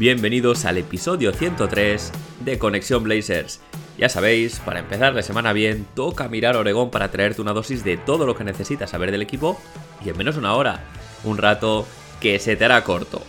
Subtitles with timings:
[0.00, 2.10] Bienvenidos al episodio 103
[2.42, 3.60] de Conexión Blazers.
[3.98, 7.98] Ya sabéis, para empezar la semana bien, toca mirar Oregón para traerte una dosis de
[7.98, 9.60] todo lo que necesitas saber del equipo
[10.02, 10.84] y en menos de una hora,
[11.22, 11.86] un rato
[12.18, 13.20] que se te hará corto.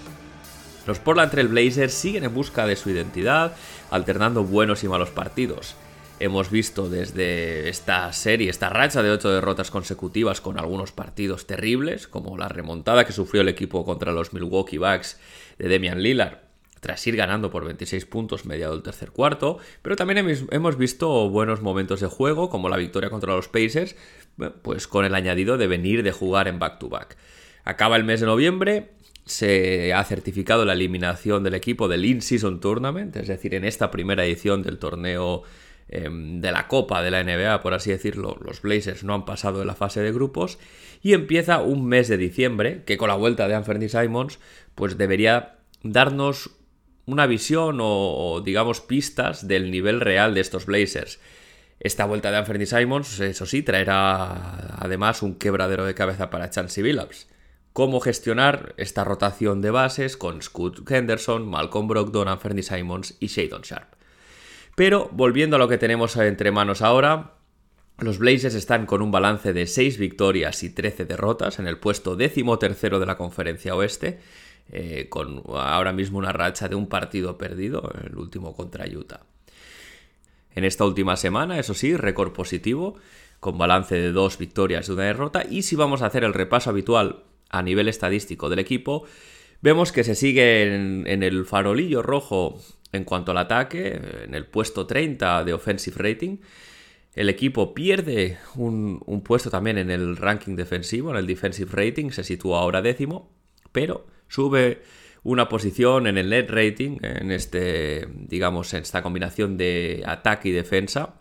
[0.88, 3.54] Los Portland Trail Blazers siguen en busca de su identidad,
[3.90, 5.76] alternando buenos y malos partidos.
[6.22, 12.08] Hemos visto desde esta serie, esta racha de 8 derrotas consecutivas con algunos partidos terribles,
[12.08, 15.20] como la remontada que sufrió el equipo contra los Milwaukee Bucks
[15.58, 16.51] de Demian Lillard,
[16.82, 21.62] tras ir ganando por 26 puntos mediado el tercer cuarto, pero también hemos visto buenos
[21.62, 23.96] momentos de juego, como la victoria contra los Pacers,
[24.64, 27.16] pues con el añadido de venir de jugar en back-to-back.
[27.64, 28.90] Acaba el mes de noviembre,
[29.26, 34.26] se ha certificado la eliminación del equipo del In-Season Tournament, es decir, en esta primera
[34.26, 35.44] edición del torneo
[35.88, 39.60] em, de la Copa de la NBA, por así decirlo, los Blazers no han pasado
[39.60, 40.58] de la fase de grupos,
[41.04, 44.40] y empieza un mes de diciembre, que con la vuelta de Anthony Simons,
[44.74, 46.52] pues debería darnos
[47.06, 51.20] una visión o, digamos pistas del nivel real de estos Blazers.
[51.80, 56.84] Esta vuelta de Anthony Simons, eso sí, traerá además un quebradero de cabeza para Chansey
[56.84, 57.28] Billups.
[57.74, 63.62] Cómo gestionar esta rotación de bases con Scott Henderson, Malcolm Brogdon, Anthony Simons y Shadon
[63.62, 63.96] Sharp.
[64.76, 67.36] Pero volviendo a lo que tenemos entre manos ahora,
[67.98, 72.16] los Blazers están con un balance de 6 victorias y 13 derrotas en el puesto
[72.16, 74.20] décimo tercero de la conferencia oeste
[74.74, 79.22] eh, con ahora mismo una racha de un partido perdido, el último contra Utah.
[80.56, 82.96] En esta última semana, eso sí, récord positivo,
[83.42, 85.44] con balance de dos victorias y una derrota.
[85.50, 89.04] Y si vamos a hacer el repaso habitual a nivel estadístico del equipo,
[89.62, 92.58] vemos que se sigue en, el farolillo rojo
[92.94, 96.38] en cuanto al ataque, en el puesto 30 de offensive rating.
[97.14, 102.12] El equipo pierde un, un, puesto también en el ranking defensivo, en el defensive rating,
[102.12, 103.30] se sitúa ahora décimo,
[103.74, 104.82] pero sube
[105.24, 110.52] una posición en el net rating, en este, digamos, en esta combinación de ataque y
[110.52, 111.16] defensa.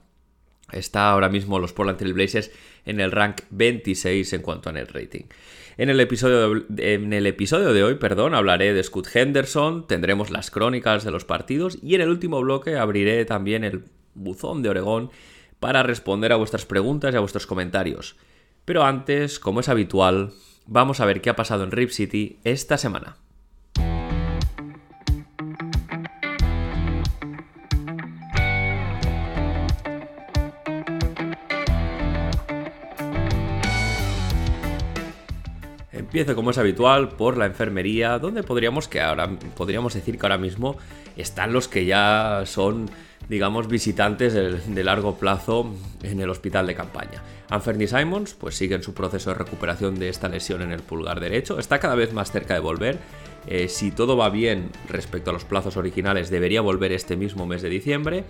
[0.72, 2.50] Está ahora mismo los Portland Trail Blazers
[2.86, 5.24] en el rank 26 en cuanto a net rating.
[5.76, 10.30] En el episodio de, en el episodio de hoy, perdón, hablaré de Scott Henderson, tendremos
[10.30, 13.84] las crónicas de los partidos y en el último bloque abriré también el
[14.14, 15.10] buzón de Oregón
[15.58, 18.16] para responder a vuestras preguntas y a vuestros comentarios.
[18.64, 20.32] Pero antes, como es habitual,
[20.70, 23.16] vamos a ver qué ha pasado en Rip City esta semana.
[36.10, 40.38] Empiezo como es habitual por la enfermería, donde podríamos, que ahora, podríamos decir que ahora
[40.38, 40.76] mismo
[41.16, 42.90] están los que ya son
[43.28, 45.72] digamos, visitantes de, largo plazo
[46.02, 47.22] en el hospital de campaña.
[47.48, 51.20] Anthony Simons pues sigue en su proceso de recuperación de esta lesión en el pulgar
[51.20, 52.98] derecho, está cada vez más cerca de volver.
[53.46, 57.62] Eh, si todo va bien respecto a los plazos originales, debería volver este mismo mes
[57.62, 58.24] de diciembre.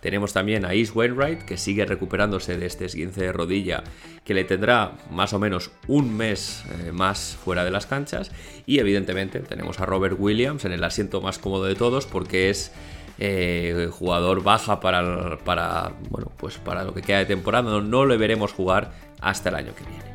[0.00, 3.84] Tenemos también a East Wainwright, que sigue recuperándose de este esguince de rodilla,
[4.24, 8.30] que le tendrá más o menos un mes eh, más fuera de las canchas.
[8.66, 12.72] Y evidentemente tenemos a Robert Williams en el asiento más cómodo de todos, porque es
[13.18, 17.70] eh, jugador baja para, para, bueno, pues para lo que queda de temporada.
[17.70, 20.09] No, no le veremos jugar hasta el año que viene.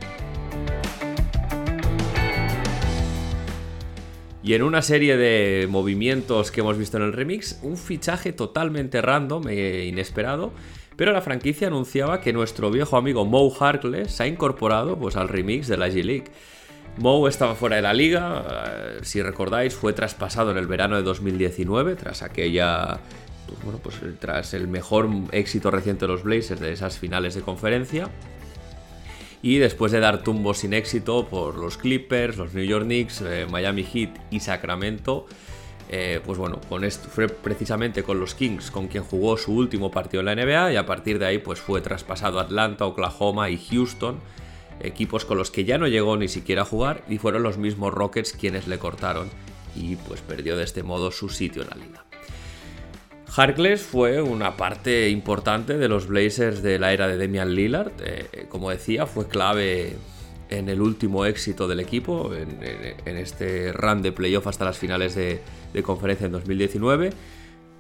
[4.46, 9.02] Y en una serie de movimientos que hemos visto en el remix, un fichaje totalmente
[9.02, 10.54] random e inesperado,
[10.96, 15.30] pero la franquicia anunciaba que nuestro viejo amigo Mo Harkless se ha incorporado pues, al
[15.30, 16.26] remix de la G-League.
[16.98, 21.02] Moe estaba fuera de la liga, eh, si recordáis, fue traspasado en el verano de
[21.02, 23.00] 2019 tras aquella,
[23.48, 27.42] pues bueno, pues tras el mejor éxito reciente de los Blazers de esas finales de
[27.42, 28.12] conferencia.
[29.46, 33.46] Y después de dar tumbos sin éxito por los Clippers, los New York Knicks, eh,
[33.48, 35.28] Miami Heat y Sacramento,
[35.88, 36.60] eh, pues bueno,
[37.12, 40.76] fue precisamente con los Kings con quien jugó su último partido en la NBA y
[40.78, 44.18] a partir de ahí pues fue traspasado a Atlanta, Oklahoma y Houston
[44.80, 47.94] equipos con los que ya no llegó ni siquiera a jugar y fueron los mismos
[47.94, 49.30] Rockets quienes le cortaron
[49.76, 52.05] y pues perdió de este modo su sitio en la liga.
[53.36, 58.46] Harkless fue una parte importante de los Blazers de la era de Demian Lillard, eh,
[58.48, 59.98] como decía, fue clave
[60.50, 65.42] en el último éxito del equipo, en, este run de playoff hasta las finales de,
[65.84, 67.10] conferencia en 2019.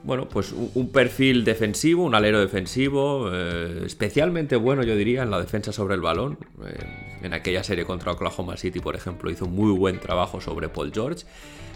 [0.03, 5.39] Bueno, pues un, perfil defensivo, un alero defensivo, eh, especialmente bueno yo diría en la
[5.39, 6.37] defensa sobre el balón.
[6.65, 6.75] Eh,
[7.23, 10.91] en aquella serie contra Oklahoma City, por ejemplo, hizo un muy buen trabajo sobre Paul
[10.93, 11.25] George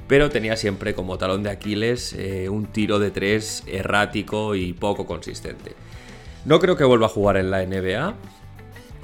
[0.10, 5.06] pero tenía siempre como talón de Aquiles eh, un tiro de tres errático y poco
[5.06, 5.76] consistente.
[6.46, 8.16] No creo que vuelva a jugar en la NBA,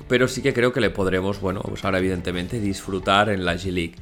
[0.07, 3.93] pero sí que creo que le podremos, bueno, pues ahora evidentemente disfrutar en la G-League.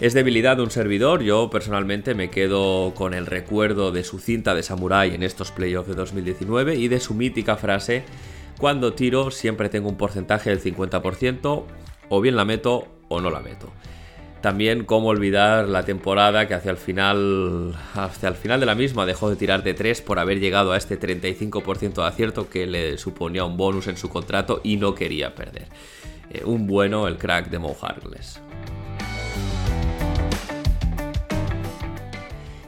[0.00, 4.56] Es debilidad de un servidor, yo personalmente me quedo con el recuerdo de su cinta
[4.56, 8.02] de Samurai en estos playoffs de 2019 y de su mítica frase,
[8.58, 11.62] cuando tiro siempre tengo un porcentaje del 50%,
[12.08, 13.72] o bien la meto o no la meto.
[14.40, 19.04] También cómo olvidar la temporada que hacia el final, hacia el final de la misma
[19.04, 22.98] dejó de tirar de 3 por haber llegado a este 35% de acierto que le
[22.98, 25.66] suponía un bonus en su contrato y no quería perder.
[26.30, 27.76] Eh, un bueno el crack de Mo.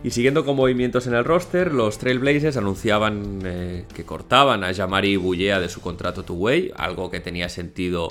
[0.02, 5.16] Y siguiendo con movimientos en el roster, los Trailblazers anunciaban eh, que cortaban a Jamari
[5.16, 8.08] Bullea de su contrato two-way, algo que tenía sentido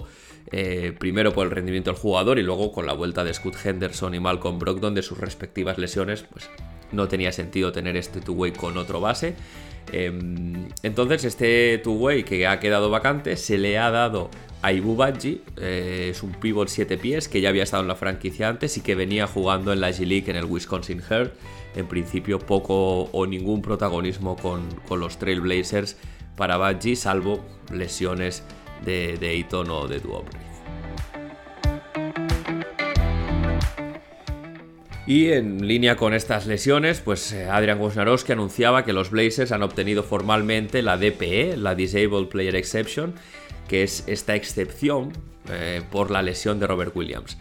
[0.52, 4.16] eh, primero por el rendimiento del jugador y luego con la vuelta de Scott Henderson
[4.16, 6.50] y Malcolm Brogdon de sus respectivas lesiones, pues
[6.92, 9.36] no tenía sentido tener este two-way con otro base.
[9.92, 14.30] Em, entonces este two-way que ha quedado vacante se le ha dado
[14.62, 17.96] a Ibu Badji, eh, es un pivot 7 pies que ya había estado en la
[17.96, 21.32] franquicia antes y que venía jugando en la G-League en el Wisconsin Herd.
[21.76, 25.98] En principio poco o ningún protagonismo con, con los Trailblazers
[26.36, 28.44] para Badji, salvo lesiones
[28.86, 30.50] de, de o de Duobriz.
[35.10, 39.64] Y en línea con estas lesiones, pues eh, Adrian Wojnarowski anunciaba que los Blazers han
[39.64, 43.16] obtenido formalmente la DPE, la Disabled Player Exception,
[43.68, 45.12] que es esta excepción
[45.50, 47.38] eh, por la lesión de Robert Williams.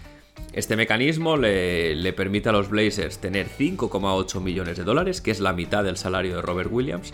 [0.55, 5.39] Este mecanismo le, le permite a los Blazers tener 5,8 millones de dólares, que es
[5.39, 7.13] la mitad del salario de Robert Williams,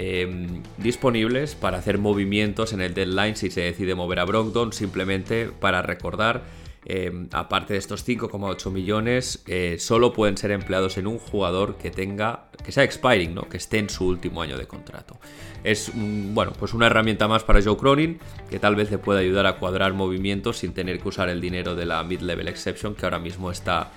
[0.00, 5.46] Em, disponibles para hacer movimientos en el deadline si se decide mover a Brogdon, simplemente
[5.46, 6.44] para recordar,
[6.84, 11.90] em, aparte de estos 5,8 millones, eh, solo pueden ser empleados en un jugador que
[11.90, 13.48] tenga, que sea expiring, ¿no?
[13.48, 15.18] que esté en su último año de contrato.
[15.64, 19.46] Es bueno, pues una herramienta más para Joe Cronin, que tal vez le pueda ayudar
[19.46, 23.18] a cuadrar movimientos sin tener que usar el dinero de la mid-level exception, que ahora
[23.18, 23.90] mismo está,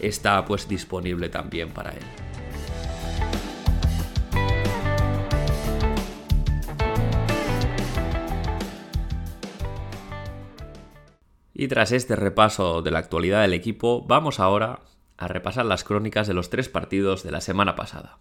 [0.00, 2.04] está pues disponible también para él.
[11.58, 14.80] Y tras este repaso de la actualidad del equipo, vamos ahora
[15.16, 18.18] a repasar las crónicas de los tres partidos de la semana pasada.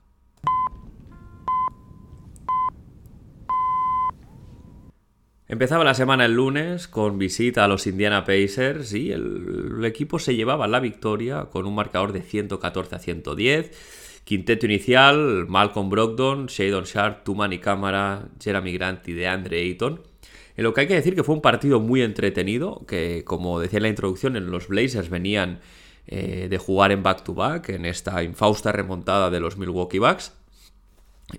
[5.49, 10.35] Empezaba la semana el lunes con visita a los Indiana Pacers y el, equipo se
[10.37, 14.21] llevaba la victoria con un marcador de 114 a 110.
[14.23, 20.14] Quinteto inicial, Malcolm Brogdon, Shadon Sharp, Tumani Cámara, Jeremy Grant y DeAndre Ayton.
[20.57, 23.77] En lo que hay que decir que fue un partido muy entretenido, que como decía
[23.77, 25.59] en la introducción, en los Blazers venían
[26.07, 30.33] eh, de jugar en back-to-back, en esta infausta remontada de los Milwaukee Bucks.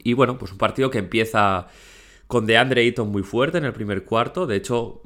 [0.03, 1.69] Y bueno, pues un partido que empieza
[2.27, 5.03] con DeAndre Ayton muy fuerte en el primer cuarto, de hecho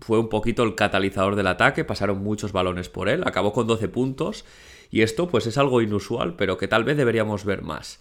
[0.00, 3.88] fue un poquito el catalizador del ataque, pasaron muchos balones por él, acabó con 12
[3.88, 4.44] puntos
[4.90, 8.00] y esto pues es algo inusual, pero que tal vez deberíamos ver más.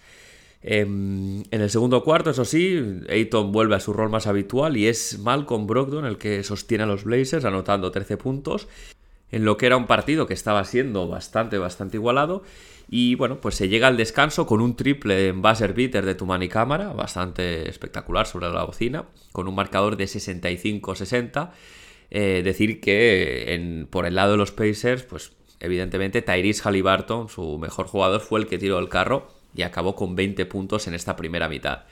[0.62, 4.88] Em, en el segundo cuarto, eso sí, Ayton vuelve a su rol más habitual y
[4.88, 8.68] es Malcolm Brogdon el que sostiene a los Blazers anotando 13 puntos
[9.32, 12.44] en lo que era un partido que estaba siendo bastante, bastante igualado.
[12.90, 16.48] Y bueno, pues se llega al descanso con un triple en buzzer beater de Tumani
[16.48, 21.52] Cámara, bastante espectacular sobre la bocina, con un marcador de 65-60.
[22.10, 27.88] Eh, decir que por el lado de los Pacers, pues evidentemente Tyrese Halliburton, su mejor
[27.88, 31.50] jugador, fue el que tiró el carro y acabó con 20 puntos en esta primera
[31.50, 31.84] mitad.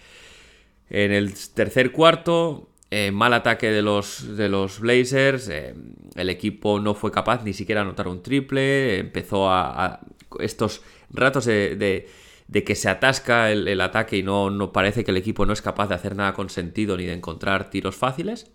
[0.90, 5.74] En el tercer cuarto, eh, mal ataque de los, de los Blazers, eh,
[6.16, 10.00] el equipo no fue capaz ni siquiera de anotar un triple, empezó a,
[10.40, 12.08] estos ratos de,
[12.54, 15.88] que se atasca el, ataque y no, no, parece que el equipo no es capaz
[15.88, 18.52] de hacer nada con sentido ni de encontrar tiros fáciles.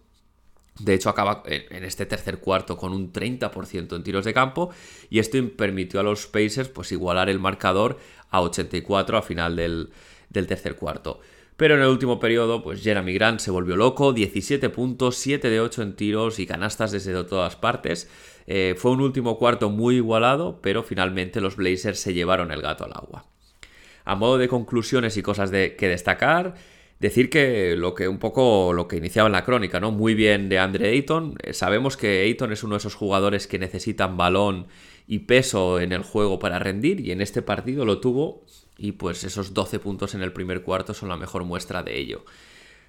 [0.79, 4.71] De hecho, acaba en este tercer cuarto con un 30% en tiros de campo
[5.11, 7.99] y esto permitió a los Pacers pues, igualar el marcador
[8.31, 9.91] a 84 a final del,
[10.33, 11.21] tercer cuarto.
[11.57, 15.61] Pero en el último periodo, pues Jeremy Grant se volvió loco, 17 puntos, 7 de
[15.61, 18.11] 8 en tiros y canastas desde todas partes.
[18.47, 22.85] Eh, fue un último cuarto muy igualado, pero finalmente los Blazers se llevaron el gato
[22.85, 23.27] al agua.
[24.05, 26.55] A modo de conclusiones y cosas de, que destacar,
[27.01, 29.91] Decir que lo que un poco lo que iniciaba en la crónica, ¿no?
[29.91, 31.35] Muy bien de Andre Ayton.
[31.43, 34.67] Eh, sabemos que Ayton es uno de esos jugadores que necesitan balón
[35.11, 38.45] y peso en el juego para rendir y en este partido lo tuvo
[38.79, 42.25] y pues esos 12 puntos en el primer cuarto son la mejor muestra de ello.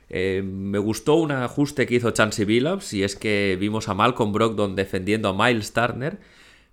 [0.08, 4.34] Eh, me gustó un ajuste que hizo Chansey Billups y es que vimos a Malcolm
[4.34, 6.20] Brogdon defendiendo a Miles Turner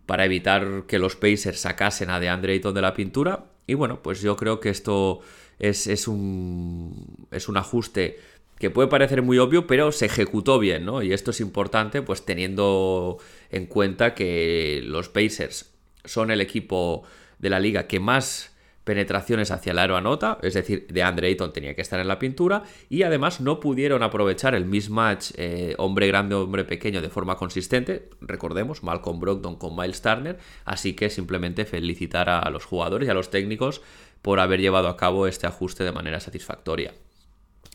[0.05, 4.21] para evitar que los Pacers sacasen a DeAndre Ayton de la pintura y bueno, pues
[4.21, 5.21] yo creo que esto
[5.59, 8.21] es, un, es un ajuste
[8.59, 11.03] que puede parecer muy obvio, pero se ejecutó bien, ¿no?
[11.03, 13.19] Y esto es importante, pues teniendo
[13.50, 15.73] en cuenta que los Pacers
[16.05, 17.05] son el equipo
[17.38, 18.55] de la liga que más
[18.88, 22.19] penetraciones hacia el aro anota, es decir, de Andre Ayton tenía que estar en la
[22.19, 27.37] pintura, y además no pudieron aprovechar el mismatch eh, hombre grande, hombre pequeño de forma
[27.37, 33.11] consistente, recordemos, Malcolm Brogdon con Miles Turner, así que simplemente felicitar a los jugadores y
[33.11, 33.83] a los técnicos
[34.23, 36.95] por haber llevado a cabo este ajuste de manera satisfactoria.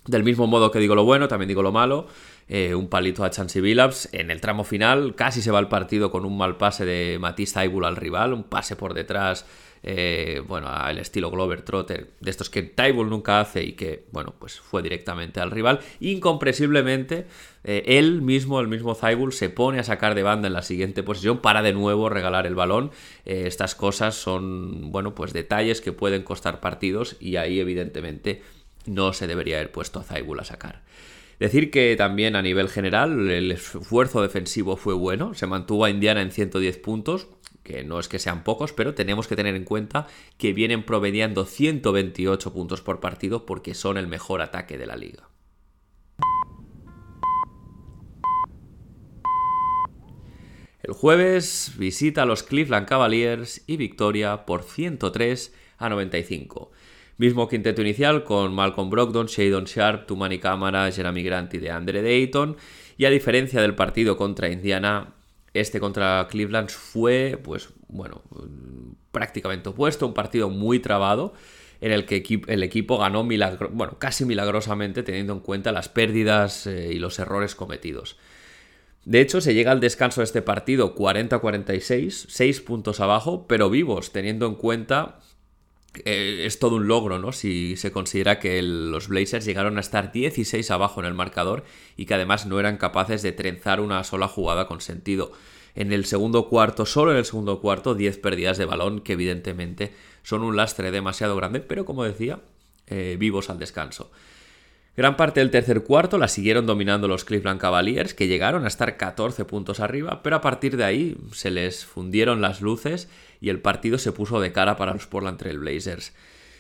[0.06, 2.08] Del mismo modo que digo lo bueno, también digo lo malo.
[2.50, 4.10] Eh, un palito a Chansey Billups.
[4.12, 7.54] En el tramo final casi se va el partido con un mal pase de Matisse
[7.54, 9.46] Taibul al rival, un pase por detrás,
[9.82, 14.34] eh, bueno, al estilo Glover Trotter, de estos que Taibul nunca hace y que, bueno,
[14.38, 15.80] pues fue directamente al rival.
[16.02, 17.26] Incomprensiblemente,
[17.64, 21.02] eh, él mismo, el mismo Taibul, se pone a sacar de banda en la siguiente
[21.02, 22.92] posición para de nuevo regalar el balón.
[23.24, 28.42] estas cosas son, bueno, pues detalles que pueden costar partidos y ahí evidentemente
[28.86, 30.82] no se debería haber puesto a Zaibul a sacar.
[31.40, 36.22] Decir que también a nivel general el esfuerzo defensivo fue bueno, se mantuvo a Indiana
[36.22, 37.28] en 110 puntos,
[37.64, 41.46] que no es que sean pocos, pero tenemos que tener en cuenta que vienen promediando
[41.46, 45.30] 128 puntos por partido porque son el mejor ataque de la liga.
[50.84, 56.72] El jueves visita a los Cleveland Cavaliers y victoria por 103 a 95.
[57.18, 62.02] Mismo quinteto inicial con Malcolm Brogdon, Shadon Sharp, Tumani Camara, Jeremy Grant y de Andre
[62.02, 62.58] Dayton.
[62.98, 65.14] Y a diferencia del partido contra Indiana,
[65.54, 68.24] este contra Cleveland fue, pues, bueno,
[69.12, 71.34] prácticamente opuesto, un partido muy trabado
[71.82, 76.94] en el que el equipo ganó bueno, casi milagrosamente teniendo en cuenta las pérdidas eh,
[76.94, 78.18] y los errores cometidos.
[79.06, 84.14] De hecho, se llega al descanso de este partido 40-46, 6 puntos abajo, pero vivos,
[84.14, 85.20] teniendo en cuenta
[86.06, 87.32] eh, es todo un logro, ¿no?
[87.32, 91.64] Si se considera que los Blazers llegaron a estar 16 abajo en el marcador
[91.98, 95.32] y que además no eran capaces de trenzar una sola jugada con sentido.
[95.76, 99.94] En el segundo cuarto, solo en el segundo cuarto, 10 pérdidas de balón que evidentemente
[100.24, 102.40] son un lastre demasiado grande, pero como decía,
[102.88, 104.12] eh, vivos al descanso.
[104.96, 108.96] Gran parte del tercer cuarto la siguieron dominando los Cleveland Cavaliers, que llegaron a estar
[108.96, 113.10] 14 puntos arriba, pero a partir de ahí se les fundieron las luces
[113.44, 116.14] y el partido se puso de cara para los Portland Trail Blazers.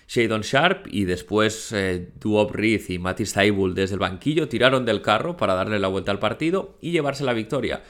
[0.10, 5.02] Shadon Sharp y después eh, Duop Reed y Matisse Taibul desde el banquillo tiraron del
[5.02, 7.84] carro para darle la vuelta al partido y llevarse la victoria,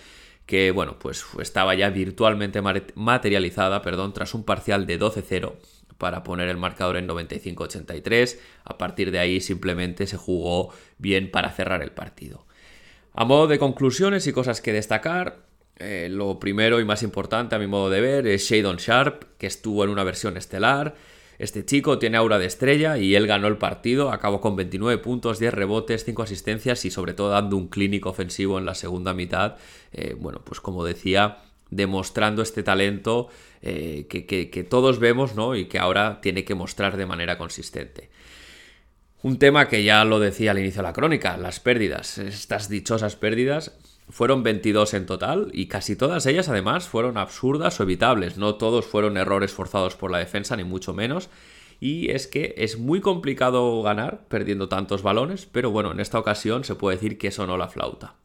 [0.45, 5.53] que bueno, pues estaba ya virtualmente materializada, perdón, tras un parcial de 12-0
[5.97, 8.37] para poner el marcador en 95-83.
[8.63, 12.45] A partir de ahí simplemente se jugó bien para cerrar el partido.
[13.15, 15.39] A modo de conclusiones y cosas que destacar,
[15.77, 19.47] eh, lo primero y más importante a mi modo de ver es Shadon Sharp, que
[19.47, 20.95] estuvo en una versión estelar.
[21.39, 25.39] Este chico tiene aura de estrella y él ganó el partido, acabó con 29 puntos,
[25.39, 29.57] 10 rebotes, 5 asistencias y sobre todo dando un clínico ofensivo en la segunda mitad.
[29.91, 31.39] Eh, bueno, pues como decía,
[31.69, 33.29] demostrando este talento
[33.61, 35.55] eh, que, todos vemos ¿no?
[35.55, 38.09] y que ahora tiene que mostrar de manera consistente.
[39.21, 43.15] Un tema que ya lo decía al inicio de la crónica, las pérdidas, estas dichosas
[43.15, 43.77] pérdidas,
[44.09, 48.85] fueron 22 en total y casi todas ellas además fueron absurdas o evitables, no todos
[48.85, 51.29] fueron errores forzados por la defensa ni mucho menos.
[51.79, 56.63] Y es que es muy complicado ganar perdiendo tantos balones, pero bueno, en esta ocasión
[56.63, 58.15] se puede decir que sonó la flauta.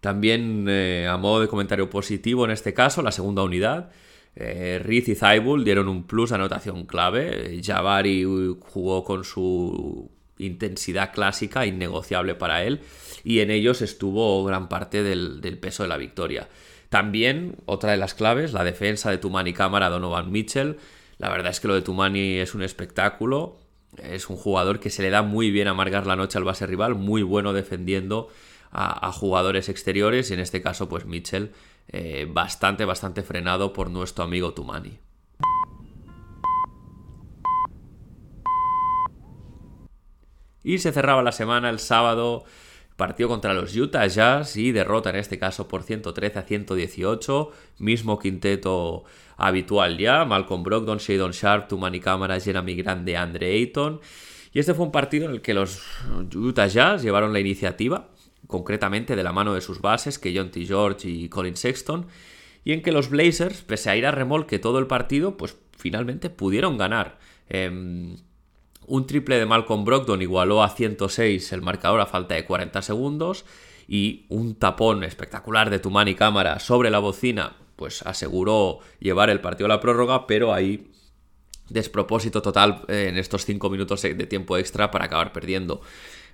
[0.00, 3.90] También, eh, a modo de comentario positivo en este caso, la segunda unidad.
[4.34, 7.60] Eh, Riz y Zaibul dieron un plus anotación clave.
[7.62, 8.24] Jabari
[8.60, 12.80] jugó con su intensidad clásica, innegociable para él,
[13.24, 16.48] y en ellos estuvo gran parte del, peso de la victoria.
[16.88, 20.78] También, otra de las claves, la defensa de Tumani Cámara, Donovan Mitchell.
[21.18, 23.58] La verdad es que lo de Tumani es un espectáculo.
[24.02, 26.94] Es un jugador que se le da muy bien amargar la noche al base rival,
[26.94, 28.28] muy bueno defendiendo
[28.72, 31.52] a, jugadores exteriores y en este caso pues Mitchell
[31.88, 34.98] eh, bastante, bastante frenado por nuestro amigo Tumani.
[40.62, 42.44] Y se cerraba la semana el sábado,
[42.96, 48.18] partido contra los Utah Jazz y derrota en este caso por 113 a 118, mismo
[48.18, 49.04] quinteto
[49.38, 54.00] habitual ya, Malcolm Brogdon, Shadon Sharp, Tumani Cámara, Jeremy Grande, Andre Ayton.
[54.52, 55.82] Y este fue un partido en el que los
[56.34, 58.10] Utah Jazz llevaron la iniciativa,
[58.46, 60.66] concretamente de la mano de sus bases, que John T.
[60.66, 62.06] George y Colin Sexton,
[62.64, 66.28] y en que los Blazers, pese a ir a remolque todo el partido, pues finalmente
[66.28, 67.18] pudieron ganar.
[67.48, 68.16] Em,
[68.90, 73.44] un triple de Malcolm Brogdon igualó a 106 el marcador a falta de 40 segundos
[73.86, 79.66] y un tapón espectacular de Tumani Cámara sobre la bocina pues aseguró llevar el partido
[79.66, 80.90] a la prórroga, pero ahí
[81.68, 85.80] despropósito total eh, en estos 5 minutos de tiempo extra para acabar perdiendo.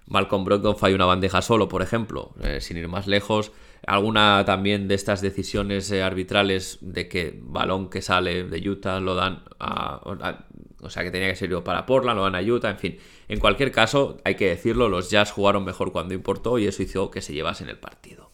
[0.07, 3.53] Malcolm Brogdon falló una bandeja solo, por ejemplo, eh, sin ir más lejos.
[3.87, 9.15] Alguna también de estas decisiones eh, arbitrales de que balón que sale de Utah lo
[9.15, 10.46] dan a,
[10.87, 12.99] O sea, que tenía que ser yo para Portland, lo dan a Utah, en fin.
[13.29, 17.11] En cualquier caso, hay que decirlo, los Jazz jugaron mejor cuando importó y eso hizo
[17.11, 18.31] que se llevasen el partido.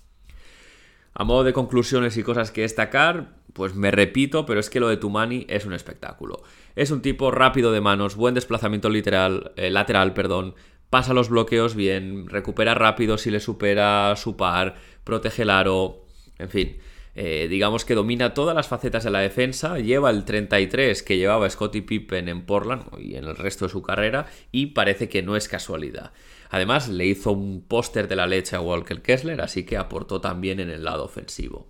[1.14, 4.88] A modo de conclusiones y cosas que destacar, pues me repito, pero es que lo
[4.88, 6.42] de Tumani es un espectáculo.
[6.74, 10.54] Es un tipo rápido de manos, buen desplazamiento eh, lateral, perdón,
[10.88, 16.04] pasa los bloqueos bien, recupera rápido si le supera su par, protege el aro,
[16.38, 16.78] en fin.
[17.14, 21.50] Eh, digamos que domina todas las facetas de la defensa, lleva el 33 que llevaba
[21.50, 25.36] Scottie Pippen en Portland y en el resto de su carrera y parece que no
[25.36, 26.12] es casualidad.
[26.48, 30.60] Además le hizo un póster de la leche a Walker Kessler, así que aportó también
[30.60, 31.66] en el lado ofensivo.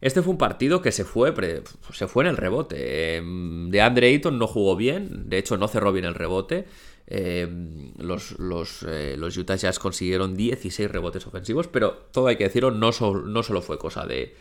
[0.00, 1.32] Este fue un partido que se fue,
[1.92, 3.16] se fue en el rebote.
[3.16, 6.66] Em, de Andre Ayton no jugó bien, de hecho no cerró bien el rebote.
[7.06, 12.44] Em, los, los, eh, los, Utah Jazz consiguieron 16 rebotes ofensivos, pero todo hay que
[12.44, 14.34] decirlo, no, no solo fue cosa de,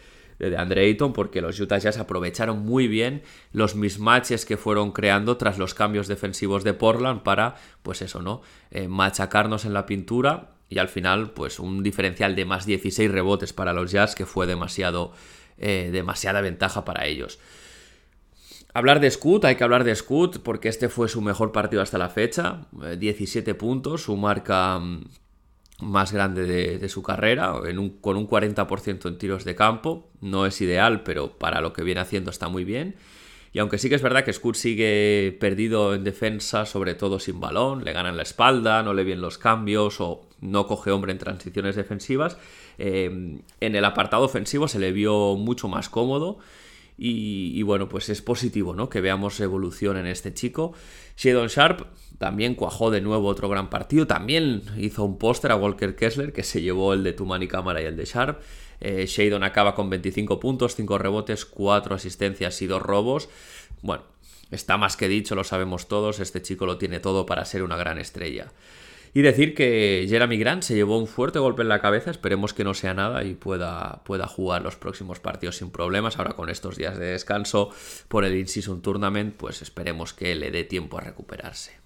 [0.49, 5.37] de Andre Ayton, porque los Utah Jazz aprovecharon muy bien los mismatches que fueron creando
[5.37, 8.41] tras los cambios defensivos de Portland para, pues eso, ¿no?
[8.71, 13.53] Eh, machacarnos en la pintura y al final, pues un diferencial de más 16 rebotes
[13.53, 15.11] para los Jazz que fue demasiado
[15.63, 17.37] eh, demasiada ventaja para ellos.
[18.73, 21.99] Hablar de Scoot, hay que hablar de Scoot porque este fue su mejor partido hasta
[21.99, 22.67] la fecha,
[22.97, 25.03] 17 eh, puntos, su marca mm,
[25.81, 27.53] más grande de, su carrera,
[28.01, 32.01] con un 40% en tiros de campo, no es ideal, pero para lo que viene
[32.01, 32.95] haciendo está muy bien.
[33.53, 37.41] Y aunque sí que es verdad que Scoot sigue perdido en defensa, sobre todo sin
[37.41, 41.17] balón, le ganan la espalda, no le vienen los cambios o no coge hombre en
[41.17, 42.37] transiciones defensivas,
[42.83, 46.39] Em, en el apartado ofensivo se le vio mucho más cómodo.
[46.97, 48.87] Y, bueno, pues es positivo, ¿no?
[48.87, 50.73] Que veamos evolución en este chico.
[51.17, 51.87] Shadon Sharp
[52.21, 54.05] también cuajó de nuevo otro gran partido.
[54.05, 57.85] También hizo un póster a Walker Kessler, que se llevó el de Tumani Cámara y
[57.85, 58.39] el de Sharp.
[58.79, 63.27] Eh, Shadon acaba con 25 puntos, 5 rebotes, 4 asistencias y 2 robos.
[63.81, 64.03] Bueno,
[64.51, 66.19] está más que dicho, lo sabemos todos.
[66.19, 68.51] Este chico lo tiene todo para ser una gran estrella.
[69.15, 72.63] Y decir que Jeremy Grant se llevó un fuerte golpe en la cabeza, esperemos que
[72.63, 76.19] no sea nada y pueda, pueda jugar los próximos partidos sin problemas.
[76.19, 77.71] Ahora con estos días de descanso
[78.07, 81.81] por el In-Season Tournament, pues esperemos que le dé tiempo a recuperarse.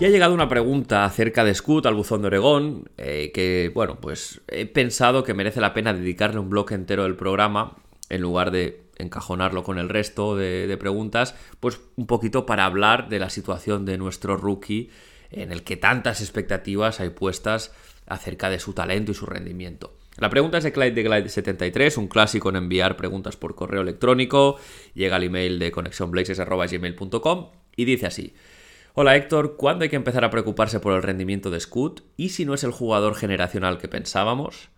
[0.00, 4.00] Y ha llegado una pregunta acerca de Scoot al buzón de Oregón, eh, que, bueno,
[4.00, 7.76] pues he pensado que merece la pena dedicarle un bloque entero del programa,
[8.08, 13.18] en lugar de encajonarlo con el resto de, preguntas, pues un poquito para hablar de
[13.18, 14.88] la situación de nuestro rookie,
[15.30, 17.70] en el que tantas expectativas hay puestas
[18.06, 19.92] acerca de su talento y su rendimiento.
[20.16, 23.82] La pregunta es de Clyde de Glide 73, un clásico en enviar preguntas por correo
[23.82, 24.56] electrónico.
[24.94, 28.32] Llega al email de conexionblazes.gmail.com y dice así.
[29.02, 32.02] Hola Héctor, ¿cuándo hay que empezar a preocuparse por el rendimiento de Scoot?
[32.18, 34.68] ¿Y si no es el jugador generacional que pensábamos?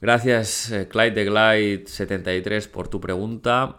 [0.00, 3.76] Gracias eh, Clyde de Glide 73 por tu pregunta.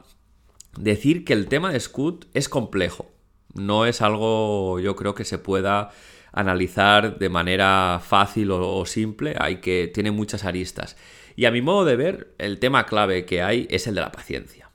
[0.79, 3.11] Decir que el tema de Scoot es complejo.
[3.53, 5.91] No es algo yo creo que se pueda
[6.31, 10.95] analizar de manera fácil o, simple, hay que tiene muchas aristas.
[11.35, 14.13] Y a mi modo de ver, el tema clave que hay es el de la
[14.13, 14.71] paciencia.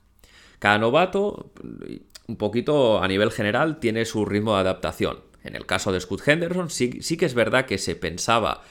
[0.59, 1.53] Cada novato,
[2.27, 5.19] un poquito a nivel general tiene su ritmo de adaptación.
[5.43, 8.61] En el caso de Scott Henderson sí, sí que es verdad que se pensaba,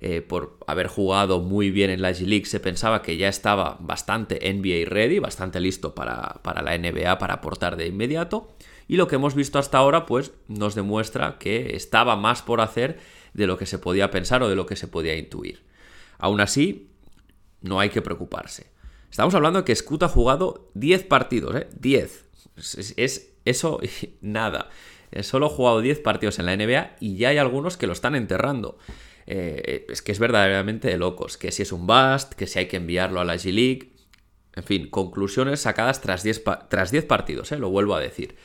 [0.00, 4.38] eh, por haber jugado muy bien en la G-League, se pensaba que ya estaba bastante
[4.52, 8.48] NBA ready, bastante listo para, para la NBA para aportar de inmediato.
[8.86, 12.98] Y lo que hemos visto hasta ahora, pues nos demuestra que estaba más por hacer
[13.34, 15.64] de lo que se podía pensar o de lo que se podía intuir.
[16.18, 16.90] Aún así,
[17.60, 18.70] no hay que preocuparse.
[19.10, 21.68] Estamos hablando de que Scoot ha jugado 10 partidos, ¿eh?
[21.78, 22.27] 10.
[22.58, 23.80] Es, eso
[24.20, 24.70] nada.
[25.22, 28.14] Solo ha jugado 10 partidos en la NBA y ya hay algunos que lo están
[28.14, 28.78] enterrando.
[29.30, 31.36] Eh, es que es verdaderamente de locos.
[31.36, 33.92] Que si es un bust, que si hay que enviarlo a la G-League.
[34.54, 38.36] En fin, conclusiones sacadas tras 10, tras partidos, eh, lo vuelvo a decir.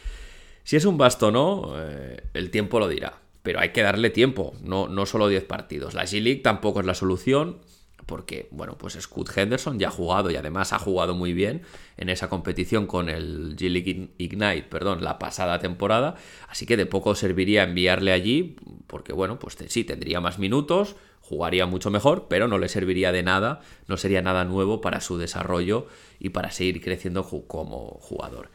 [0.63, 3.19] Si es un bust o no, eh, el tiempo lo dirá.
[3.41, 5.93] pero hay que darle tiempo, no, no solo 10 partidos.
[5.93, 7.60] La G-League tampoco es la solución,
[8.06, 11.62] porque, bueno, pues Scott Henderson ya ha jugado y además ha jugado muy bien
[11.98, 16.16] en esa competición con el G-League Ignite, perdón, la pasada temporada,
[16.48, 18.56] así que de poco serviría enviarle allí,
[18.88, 23.24] porque, bueno, pues sí, tendría más minutos, jugaría mucho mejor, pero no le serviría de
[23.24, 25.88] nada, no sería nada nuevo para su desarrollo
[26.20, 28.50] y para seguir creciendo como jugador.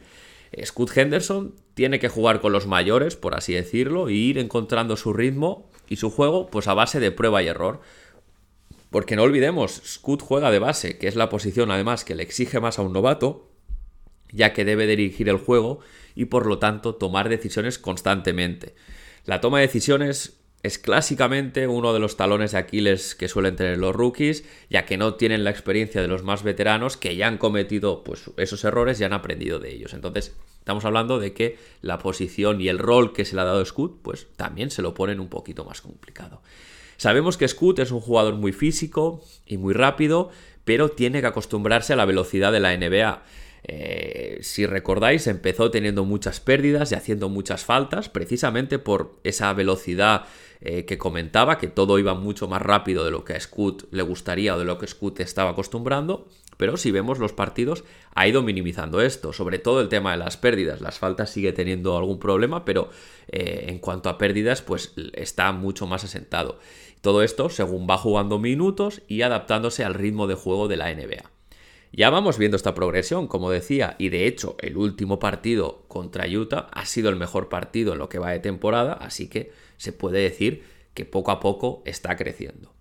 [0.63, 5.13] Scott Henderson tiene que jugar con los mayores, por así decirlo, e ir encontrando su
[5.13, 7.81] ritmo y su juego pues a base de prueba y error.
[8.89, 12.59] Porque no olvidemos, Scott juega de base, que es la posición además que le exige
[12.59, 13.49] más a un novato,
[14.31, 15.79] ya que debe dirigir el juego
[16.15, 18.75] y por lo tanto tomar decisiones constantemente.
[19.25, 23.77] La toma de decisiones es clásicamente uno de los talones de Aquiles que suelen tener
[23.77, 27.37] los rookies, ya que no tienen la experiencia de los más veteranos que ya han
[27.37, 29.93] cometido pues, esos errores y han aprendido de ellos.
[29.93, 33.63] Entonces, estamos hablando de que la posición y el rol que se le ha dado
[33.63, 36.41] Scoot, pues también se lo ponen un poquito más complicado.
[36.99, 40.31] Sabemos que Scoot es un jugador muy físico y muy rápido,
[40.65, 43.23] pero tiene que acostumbrarse a la velocidad de la NBA.
[43.63, 50.25] Eh, si recordáis, empezó teniendo muchas pérdidas y haciendo muchas faltas, precisamente por esa velocidad
[50.59, 54.03] eh, que comentaba, que todo iba mucho más rápido de lo que a Scoot le
[54.03, 56.27] gustaría o de lo que Scoot estaba acostumbrando.
[56.57, 60.35] Pero si vemos los partidos, ha ido minimizando esto, sobre todo el tema de las
[60.35, 60.81] pérdidas.
[60.81, 62.89] Las faltas sigue teniendo algún problema, pero
[63.29, 66.59] eh, en cuanto a pérdidas, pues está mucho más asentado.
[67.01, 71.29] Todo esto según va jugando minutos y adaptándose al ritmo de juego de la NBA.
[71.91, 76.67] Ya vamos viendo esta progresión, como decía, y de hecho el último partido contra Utah
[76.71, 80.19] ha sido el mejor partido en lo que va de temporada, así que se puede
[80.19, 82.73] decir que poco a poco está creciendo.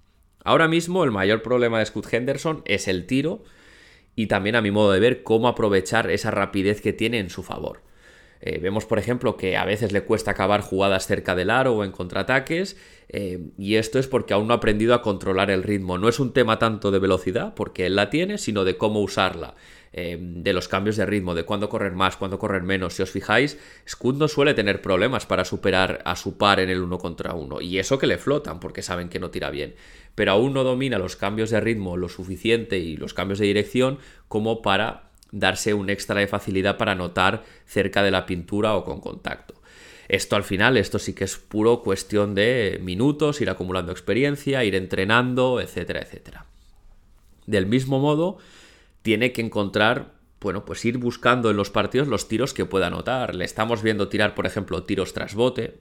[0.44, 3.44] Ahora mismo el mayor problema de Scott Henderson es el tiro,
[4.14, 7.42] y también a mi modo de ver cómo aprovechar esa rapidez que tiene en su
[7.42, 7.82] favor.
[8.40, 11.84] Eh, vemos, por ejemplo, que a veces le cuesta acabar jugadas cerca del aro o
[11.84, 12.76] en contraataques,
[13.08, 15.98] eh, y esto es porque aún no ha aprendido a controlar el ritmo.
[15.98, 19.54] No es un tema tanto de velocidad, porque él la tiene, sino de cómo usarla.
[19.92, 22.94] Em, de los cambios de ritmo, de cuándo correr más, cuándo correr menos.
[22.94, 26.82] Si os fijáis, Scud no suele tener problemas para superar a su par en el
[26.82, 27.60] uno contra uno.
[27.60, 29.74] Y eso que le flotan, porque saben que no tira bien.
[30.14, 33.98] Pero aún no domina los cambios de ritmo lo suficiente y los cambios de dirección
[34.28, 39.00] como para darse un extra de facilidad para anotar cerca de la pintura o con
[39.00, 39.54] contacto.
[40.08, 44.74] Esto al final, esto sí que es puro cuestión de minutos, ir acumulando experiencia, ir
[44.74, 46.46] entrenando, etcétera, etcétera.
[47.46, 48.38] Del mismo modo,
[49.02, 53.34] tiene que encontrar, bueno, pues ir buscando en los partidos los tiros que pueda anotar.
[53.34, 55.80] Le estamos viendo tirar, por ejemplo, tiros tras bote.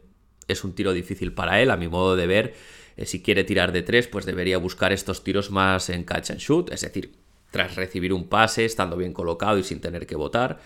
[0.49, 2.53] Es un tiro difícil para él, a mi modo de ver.
[2.97, 6.39] Eh, si quiere tirar de tres, pues debería buscar estos tiros más en catch and
[6.39, 7.13] shoot, es decir,
[7.51, 10.59] tras recibir un pase, estando bien colocado y sin tener que votar.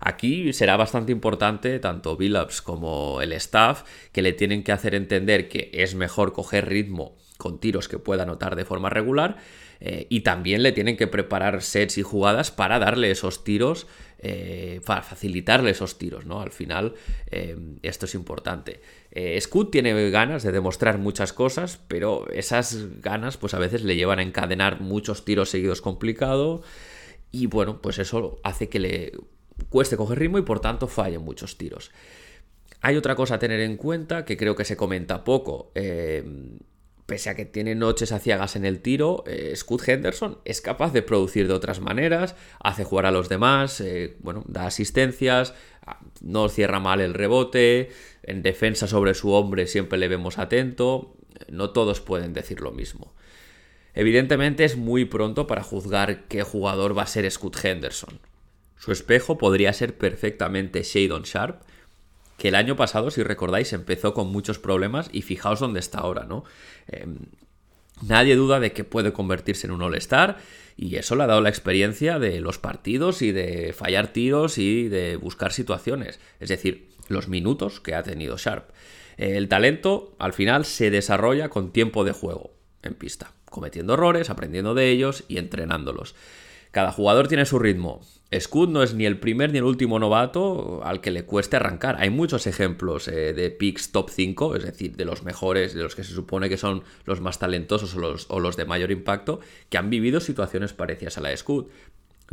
[0.00, 5.48] Aquí será bastante importante tanto Billups como el staff que le tienen que hacer entender
[5.48, 9.36] que es mejor coger ritmo con tiros que pueda anotar de forma regular
[9.80, 13.86] eh, y también le tienen que preparar sets y jugadas para darle esos tiros,
[14.18, 16.40] eh, para facilitarle esos tiros, ¿no?
[16.40, 16.94] Al final,
[17.30, 18.80] eh, esto es importante.
[19.40, 24.18] Scoot tiene ganas de demostrar muchas cosas, pero esas ganas, pues a veces le llevan
[24.18, 26.62] a encadenar muchos tiros seguidos complicado.
[27.30, 29.12] Y bueno, pues eso hace que le
[29.70, 31.90] cueste coger ritmo y por tanto falle muchos tiros.
[32.82, 35.72] Hay otra cosa a tener en cuenta que creo que se comenta poco
[37.06, 41.02] pese a que tiene noches aciagas en el tiro, eh, Scott Henderson es capaz de
[41.02, 45.54] producir de otras maneras, hace jugar a los demás, eh, bueno, da asistencias,
[45.86, 47.90] ah, no cierra mal el rebote,
[48.24, 51.16] en defensa sobre su hombre siempre le vemos atento,
[51.48, 53.14] no todos pueden decir lo mismo.
[53.94, 58.20] Evidentemente es muy pronto para juzgar qué jugador va a ser Scott Henderson.
[58.76, 61.62] Su espejo podría ser perfectamente Shadon Sharp,
[62.36, 66.24] que el año pasado, si recordáis, empezó con muchos problemas y fijaos dónde está ahora,
[66.24, 66.44] ¿no?
[66.86, 67.16] Em,
[68.02, 70.38] nadie duda de que puede convertirse en un All-Star
[70.76, 74.88] y eso le ha dado la experiencia de los partidos y de fallar tiros y
[74.88, 78.70] de buscar situaciones, es decir, los minutos que ha tenido Sharp.
[79.16, 84.74] El talento al final se desarrolla con tiempo de juego en pista, cometiendo errores, aprendiendo
[84.74, 86.14] de ellos y entrenándolos.
[86.70, 88.02] Cada jugador tiene su ritmo.
[88.34, 91.96] Scud no es ni el primer ni el último novato al que le cueste arrancar.
[92.00, 95.94] Hay muchos ejemplos eh, de picks top 5, es decir, de los mejores, de los
[95.94, 97.94] que se supone que son los más talentosos
[98.28, 101.66] o los, de mayor impacto, que han vivido situaciones parecidas a la de Scud.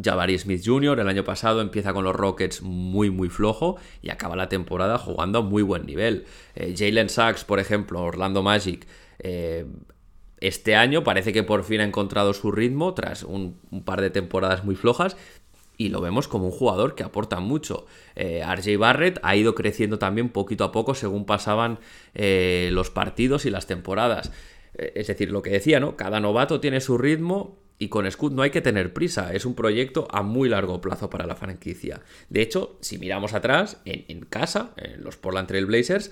[0.03, 0.99] Jabari Smith Jr.
[0.99, 5.39] el año pasado empieza con los Rockets muy muy flojo y acaba la temporada jugando
[5.39, 6.25] a muy buen nivel.
[6.55, 8.87] Eh, Jalen Sachs, por ejemplo, Orlando Magic,
[9.19, 9.67] eh,
[10.43, 14.65] este año parece que por fin ha encontrado su ritmo tras un, par de temporadas
[14.65, 15.15] muy flojas
[15.77, 17.85] y lo vemos como un jugador que aporta mucho.
[18.15, 21.79] Eh, RJ Barrett ha ido creciendo también poquito a poco según pasaban
[22.13, 24.31] eh, los partidos y las temporadas.
[24.75, 25.95] Eh, es decir, lo que decía, ¿no?
[25.95, 29.33] Cada novato tiene su ritmo y con Scoot no hay que tener prisa.
[29.33, 32.01] Es un proyecto a muy largo plazo para la franquicia.
[32.29, 36.11] De hecho, si miramos atrás, en, en casa, en los Portland Trail Blazers,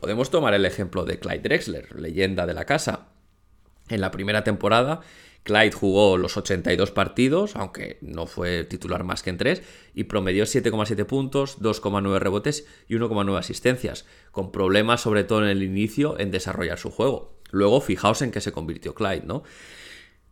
[0.00, 3.08] podemos tomar el ejemplo de Clyde Drexler, leyenda de la casa.
[3.88, 5.00] En la primera temporada
[5.44, 9.62] Clyde jugó los 82 partidos, aunque no fue titular más que en 3,
[9.94, 15.62] y promedió 7,7 puntos, 2,9 rebotes y 1,9 asistencias, con problemas sobre todo en el
[15.62, 17.38] inicio en desarrollar su juego.
[17.50, 19.42] Luego, fijaos en qué se convirtió Clyde, ¿no?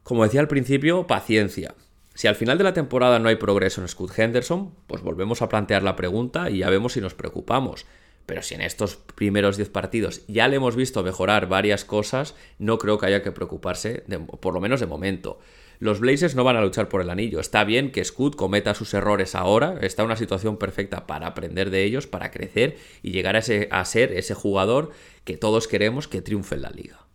[0.03, 1.75] Como decía al principio, paciencia.
[2.15, 5.49] Si al final de la temporada no hay progreso en Scott Henderson, pues volvemos a
[5.49, 7.87] plantear la pregunta y ya vemos si nos preocupamos.
[8.27, 12.79] Pero si en estos primeros 10 partidos ya le hemos visto mejorar varias cosas, no
[12.79, 14.05] creo que haya que preocuparse,
[14.41, 15.39] por lo menos de momento.
[15.79, 17.41] Los Blazers no van a luchar por el anillo.
[17.41, 21.71] Está bien que Scoot cometa sus errores ahora, está en una situación perfecta para aprender
[21.71, 24.91] de ellos, para crecer y llegar a ser ese jugador
[25.25, 27.12] que todos queremos que triunfe en la liga.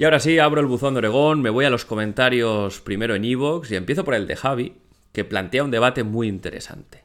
[0.00, 3.22] Y ahora sí, abro el buzón de Oregón, me voy a los comentarios primero en
[3.22, 4.78] Evox y empiezo por el de Javi,
[5.12, 7.04] que plantea un debate muy interesante.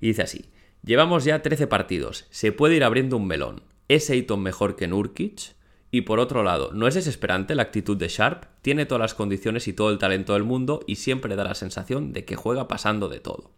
[0.00, 0.46] Y dice así,
[0.82, 3.62] llevamos ya 13 partidos, se puede ir abriendo un melón.
[3.86, 5.54] ¿Es Ayton mejor que Nurkic?
[5.92, 8.46] Y por otro lado, ¿no es desesperante la actitud de Sharp?
[8.60, 12.12] Tiene todas las condiciones y todo el talento del mundo y siempre da la sensación
[12.12, 13.52] de que juega pasando de todo.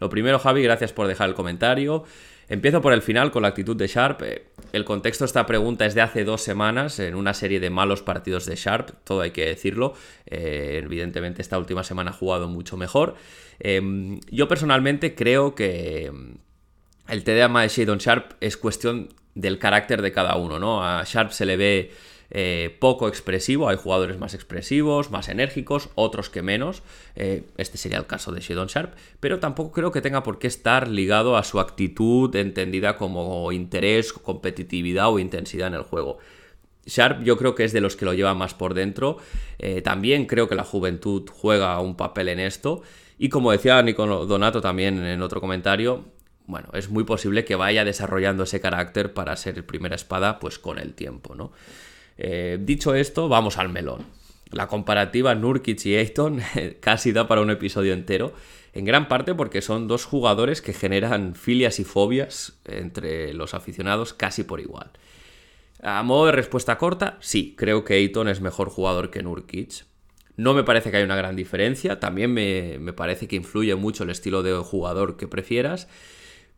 [0.00, 2.04] Lo primero, Javi, gracias por dejar el comentario.
[2.48, 4.22] Empiezo por el final con la actitud de Sharp.
[4.22, 7.70] Eh, el contexto de esta pregunta es de hace dos semanas, en una serie de
[7.70, 9.94] malos partidos de Sharp, todo hay que decirlo.
[10.26, 13.14] Eh, evidentemente esta última semana ha jugado mucho mejor.
[13.60, 16.36] Em, yo personalmente creo que em,
[17.08, 20.84] el TDA de Shadon Sharp es cuestión del carácter de cada uno, ¿no?
[20.84, 21.92] A Sharp se le ve
[22.36, 26.82] eh, poco expresivo, hay jugadores más expresivos, más enérgicos, otros que menos,
[27.14, 30.48] eh, este sería el caso de Shadon Sharp, pero tampoco creo que tenga por qué
[30.48, 36.18] estar ligado a su actitud entendida como interés, competitividad o intensidad en el juego.
[36.84, 39.18] Sharp yo creo que es de los que lo lleva más por dentro,
[39.60, 42.82] eh, también creo que la juventud juega un papel en esto,
[43.16, 46.06] y como decía Nico Donato también en otro comentario,
[46.46, 50.80] bueno, es muy posible que vaya desarrollando ese carácter para ser primera espada pues con
[50.80, 51.52] el tiempo, ¿no?
[52.16, 54.06] Eh, dicho esto, vamos al melón.
[54.50, 56.40] La comparativa Nurkic y Ayton
[56.80, 58.34] casi da para un episodio entero,
[58.72, 64.14] en gran parte porque son dos jugadores que generan filias y fobias entre los aficionados
[64.14, 64.90] casi por igual.
[65.82, 69.84] A modo de respuesta corta, sí, creo que Ayton es mejor jugador que Nurkic.
[70.36, 74.02] No me parece que haya una gran diferencia, también me, me parece que influye mucho
[74.02, 75.88] el estilo de jugador que prefieras.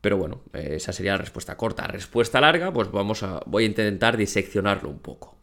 [0.01, 1.87] Pero bueno, esa sería la respuesta corta.
[1.87, 5.36] Respuesta larga, pues vamos a, voy a intentar diseccionarlo un poco.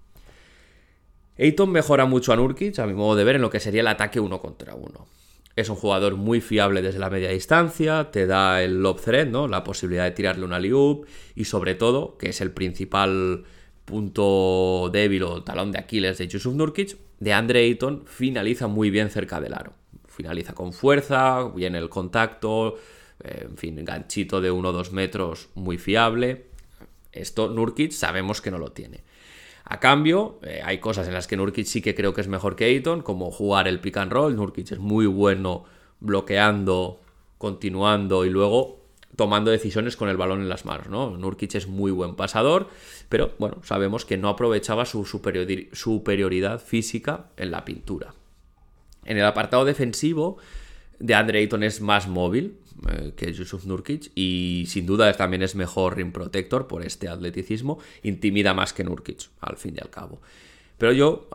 [1.37, 3.87] Ayton mejora mucho a Nurkic, a mi modo de ver, en lo que sería el
[3.87, 5.07] ataque uno contra uno.
[5.55, 9.29] Es un jugador muy fiable desde la media distancia, te da el lob threat.
[9.29, 13.43] La posibilidad de tirarle una liup y sobre todo, que es el principal
[13.85, 19.09] punto débil o talón de Aquiles de Yusuf Nurkic, de Andre Ayton finaliza muy bien
[19.09, 19.73] cerca del aro.
[20.07, 22.77] Finaliza con fuerza, viene el contacto,
[23.23, 26.47] eh, en fin, ganchito de 1 o 2 metros muy fiable.
[27.11, 29.03] Esto Nurkic sabemos que no lo tiene.
[29.65, 32.55] A cambio, eh, hay cosas en las que Nurkic sí que creo que es mejor
[32.55, 34.35] que Ayton, como jugar el pick and roll.
[34.35, 35.63] Nurkic es muy bueno
[35.99, 36.99] bloqueando,
[37.37, 38.83] continuando y luego
[39.15, 41.15] tomando decisiones con el balón en las manos, ¿no?
[41.17, 42.67] Nurkic es muy buen pasador,
[43.09, 48.13] pero bueno, sabemos que no aprovechaba su superioridad física en la pintura.
[49.05, 50.37] En el apartado defensivo,
[50.99, 52.57] de Andre Ayton es más móvil,
[52.89, 57.79] eh, que Yusuf Nurkic y sin duda también es mejor rim protector por este atleticismo,
[58.03, 60.21] intimida más que Nurkic al fin y al cabo.
[60.77, 61.29] Pero yo,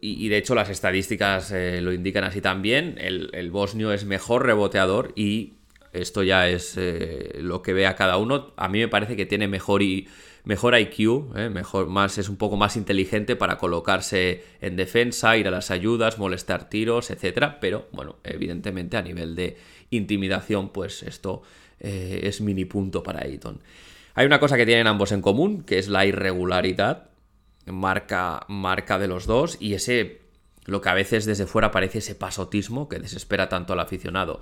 [0.00, 5.12] y, de hecho las estadísticas eh, lo indican así también, el, bosnio es mejor reboteador
[5.14, 5.52] y
[5.92, 8.52] esto ya es eh, lo que ve a cada uno.
[8.56, 10.08] A mí me parece que tiene mejor y
[10.44, 11.48] mejor IQ, ¿eh?
[11.50, 16.18] mejor, más, es un poco más inteligente para colocarse en defensa, ir a las ayudas,
[16.18, 17.56] molestar tiros, etc.
[17.60, 19.56] Pero bueno, evidentemente a nivel de
[19.90, 21.42] intimidación, pues esto
[21.78, 23.60] eh, es mini punto para Ayton.
[24.14, 27.10] Hay una cosa que tienen ambos en común, que es la irregularidad,
[27.66, 30.20] marca, marca de los dos, y ese,
[30.64, 34.40] lo que a veces desde fuera parece ese pasotismo que desespera tanto al aficionado.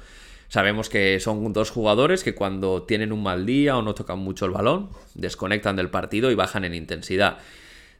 [0.48, 4.46] Sabemos que son dos jugadores que cuando tienen un mal día o no tocan mucho
[4.46, 7.38] el balón, desconectan del partido y bajan en intensidad.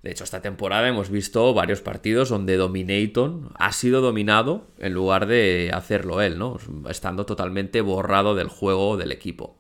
[0.03, 5.27] De hecho, esta temporada hemos visto varios partidos donde Dominaton ha sido dominado en lugar
[5.27, 6.57] de hacerlo él, ¿no?
[6.89, 9.59] Estando totalmente borrado del juego del equipo.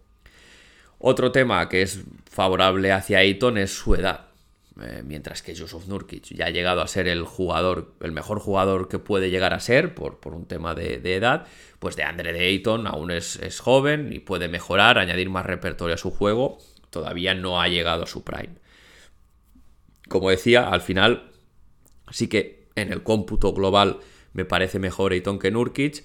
[0.98, 4.27] Otro tema que es favorable hacia Ayton es su edad.
[4.80, 8.88] Eh, mientras que Yusuf Nurkic ya ha llegado a ser el jugador, el mejor jugador
[8.88, 11.46] que puede llegar a ser por, por un tema de, edad,
[11.80, 15.96] pues de Andre de Ayton aún es, es joven y puede mejorar, añadir más repertorio
[15.96, 16.58] a su juego,
[16.90, 18.54] todavía no ha llegado a su prime.
[20.08, 21.32] Como decía, al final
[22.12, 23.98] sí que en el cómputo global
[24.32, 26.04] me parece mejor Ayton que Nurkic,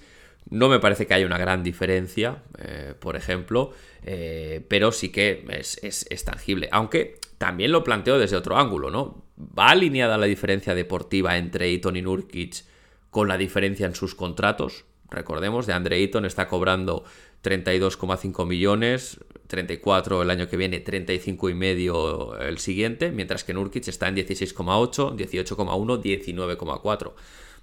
[0.50, 5.44] no me parece que haya una gran diferencia, eh, por ejemplo, eh, pero sí que
[5.48, 6.68] es, tangible.
[6.70, 9.24] Aunque también lo planteo desde otro ángulo, ¿no?
[9.36, 12.64] ¿Va alineada la diferencia deportiva entre Eaton y Nurkic
[13.10, 14.84] con la diferencia en sus contratos?
[15.10, 17.04] Recordemos, de Andre Eaton está cobrando
[17.42, 24.16] 32,5 millones, 34 el año que viene, 35,5 el siguiente, mientras que Nurkic está en
[24.16, 27.12] 16,8, 18,1, 19,4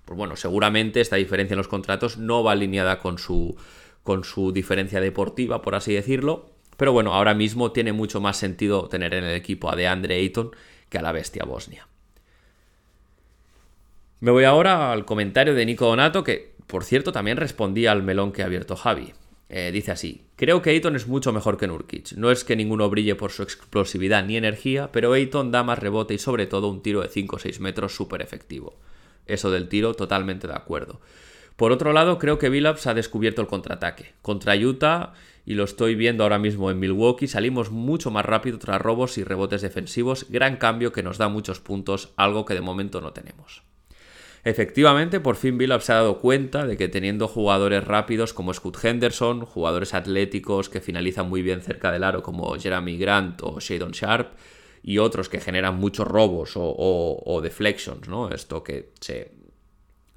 [0.06, 3.56] pues bueno, seguramente esta diferencia en los contratos no va alineada con su,
[4.04, 6.50] con su diferencia deportiva, por así decirlo.
[6.78, 10.52] Pero bueno, ahora mismo tiene mucho más sentido tener en el equipo a DeAndre Ayton
[10.90, 11.88] que a la bestia Bosnia.
[14.20, 18.32] Me voy ahora al comentario de Nico Donato, que por cierto también respondía al melón
[18.32, 19.14] que ha abierto Javi.
[19.50, 22.14] Eh, dice así, creo que Ayton es mucho mejor que Nurkic.
[22.14, 26.14] No es que ninguno brille por su explosividad ni energía, pero Ayton da más rebote
[26.14, 28.78] y sobre todo un tiro de 5 o 6 metros súper efectivo
[29.26, 31.02] eso del tiro, totalmente de acuerdo.
[31.56, 34.14] Por otro lado, creo que Billups ha descubierto el contraataque.
[34.22, 35.14] Contra Utah,
[35.46, 39.24] y lo estoy viendo ahora mismo en Milwaukee, salimos mucho más rápido tras robos y
[39.24, 43.64] rebotes defensivos, gran cambio que nos da muchos puntos, algo que de momento no tenemos.
[44.44, 48.84] Efectivamente, por fin Billups se ha dado cuenta de que teniendo jugadores rápidos como Scott
[48.84, 53.92] Henderson, jugadores atléticos que finalizan muy bien cerca del aro como Jeremy Grant o Shadon
[53.92, 54.34] Sharp,
[54.84, 58.30] y otros que generan muchos robos o, deflections, ¿no?
[58.30, 59.32] Esto que se,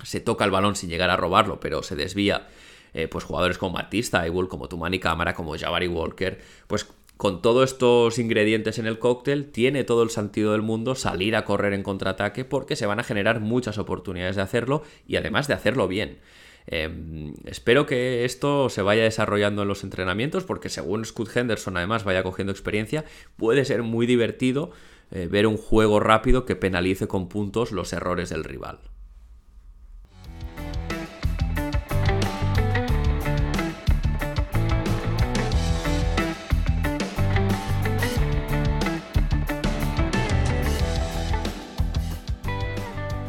[0.03, 2.49] se, toca el balón sin llegar a robarlo, pero se desvía.
[2.95, 7.73] Eh, pues jugadores como Batista, Igual, como Tumani Cámara, como Jabari Walker, pues con todos
[7.73, 11.83] estos ingredientes en el cóctel, tiene todo el sentido del mundo salir a correr en
[11.83, 16.19] contraataque porque se van a generar muchas oportunidades de hacerlo y además de hacerlo bien.
[16.67, 22.05] Em, espero que esto se vaya desarrollando en los entrenamientos porque según Scott Henderson además
[22.05, 23.05] vaya cogiendo experiencia,
[23.37, 24.71] puede ser muy divertido
[25.11, 28.79] eh, ver un juego rápido que penalice con puntos los errores del rival.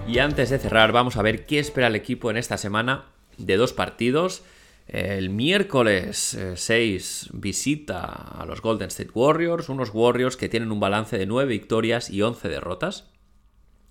[0.08, 3.04] Y antes de cerrar, vamos a ver qué espera el equipo en esta semana
[3.38, 4.44] de dos partidos.
[4.88, 10.80] El miércoles 6 eh, visita a los Golden State Warriors, unos Warriors que tienen un
[10.80, 13.10] balance de 9 victorias y 11 derrotas.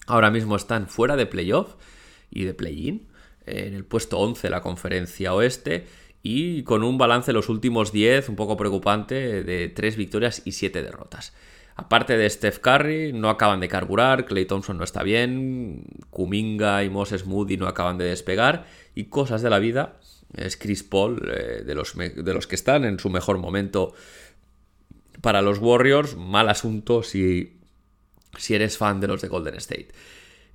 [0.06, 1.74] Ahora mismo están fuera de playoff
[2.30, 3.08] y de play-in,
[3.46, 5.86] en el puesto 11 de la conferencia oeste
[6.22, 10.52] y con un balance de los últimos 10 un poco preocupante de 3 victorias y
[10.52, 11.34] 7 derrotas.
[11.76, 16.90] Aparte de Steph Curry, no acaban de carburar, Clay Thompson no está bien, Kuminga y
[16.90, 19.98] Moses Moody no acaban de despegar y cosas de la vida.
[20.36, 23.92] Es Chris Paul, eh, de, los, de los que están en su mejor momento
[25.20, 26.16] para los Warriors.
[26.16, 27.60] Mal asunto si,
[28.38, 29.88] si eres fan de los de Golden State.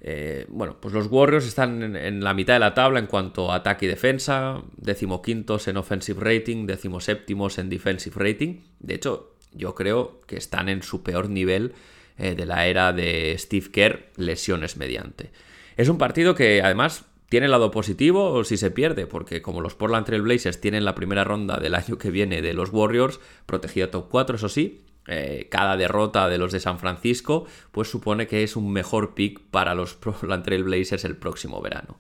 [0.02, 3.56] Eh, bueno, pues los Warriors están en, la mitad de la tabla en cuanto a
[3.56, 8.62] ataque y defensa, decimoquintos en offensive rating, decimoséptimos en defensive rating.
[8.80, 11.74] De hecho, yo creo que están en su peor nivel
[12.18, 15.32] eh, de la era de Steve Kerr, lesiones mediante.
[15.78, 20.06] Es un partido que además tiene lado positivo si se pierde, porque como los Portland
[20.06, 24.10] Trail Blazers tienen la primera ronda del año que viene de los Warriors, protegida top
[24.10, 28.56] 4, eso sí, eh, cada derrota de los de San Francisco, pues supone que es
[28.56, 32.00] un mejor pick para los Portland Trail Blazers el próximo verano.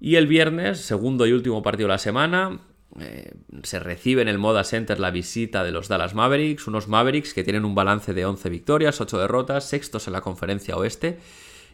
[0.00, 2.60] Y el viernes, segundo y último partido de la semana,
[3.00, 7.34] eh, se recibe en el Moda Center la visita de los Dallas Mavericks, unos Mavericks
[7.34, 11.18] que tienen un balance de 11 victorias, 8 derrotas, sextos en la conferencia oeste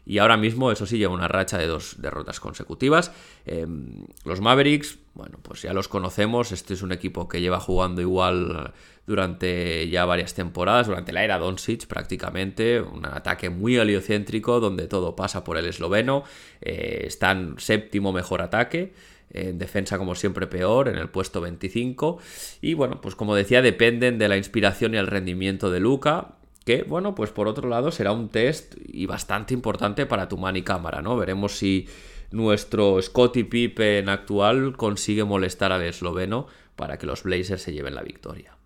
[0.09, 3.13] y ahora mismo, eso sí, lleva una racha de dos derrotas consecutivas.
[3.45, 6.51] Em, los Mavericks, bueno, pues ya los conocemos.
[6.51, 8.73] Este es un equipo que lleva jugando igual
[9.07, 12.81] durante ya varias temporadas, durante la era Doncic prácticamente.
[12.81, 16.25] Un ataque muy heliocéntrico donde todo pasa por el esloveno.
[16.63, 18.95] Eh, están séptimo mejor ataque
[19.31, 22.19] en defensa como siempre peor, en el puesto 25.
[22.61, 26.83] Y bueno, pues como decía, dependen de la inspiración y el rendimiento de Luca que,
[26.83, 31.01] bueno, pues por otro lado será un test y bastante importante para tu mani cámara,
[31.01, 31.17] ¿no?
[31.17, 31.89] Veremos si
[32.31, 38.03] nuestro Scotty Pippen actual consigue molestar al esloveno para que los Blazers se lleven la
[38.03, 38.59] victoria.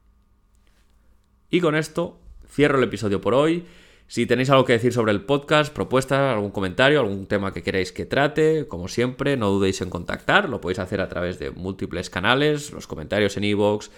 [1.48, 3.64] Y con esto cierro el episodio por hoy.
[4.12, 7.92] Si tenéis algo que decir sobre el podcast, propuestas, algún comentario, algún tema que queráis
[7.92, 10.50] que trate, como siempre, no dudéis en contactar.
[10.50, 13.88] Lo podéis hacer a través de múltiples canales, los comentarios en iVoox,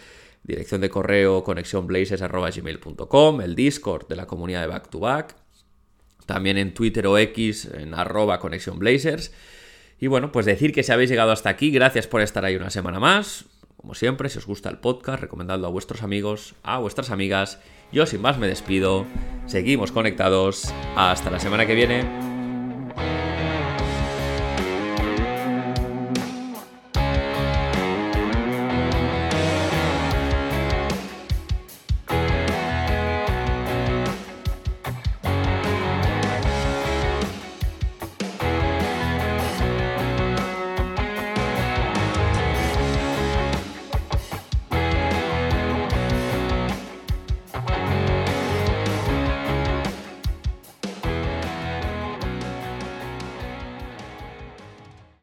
[0.44, 5.34] dirección de correo conexionblazers.gmail.com, el Discord de la comunidad de Back to Back,
[6.26, 9.32] también en Twitter o X en arroba conexionblazers.
[9.98, 12.70] Y bueno, pues decir que si habéis llegado hasta aquí, gracias por estar ahí una
[12.70, 13.46] semana más.
[13.84, 17.60] Como siempre, si os gusta el podcast, recomendadlo a vuestros amigos, a vuestras amigas.
[17.92, 19.04] Yo sin más me despido.
[19.44, 20.72] Seguimos conectados.
[20.96, 22.33] Hasta la semana que viene.